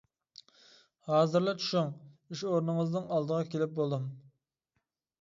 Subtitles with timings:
[1.09, 4.13] -ھازىرلا چۈشۈڭ ئىش ئورنىڭىزنىڭ ئالدىغا كېلىپ بولدۇم.